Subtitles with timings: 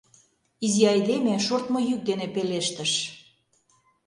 [0.65, 2.91] —изи айдеме шортмо йӱк дене пелештыш.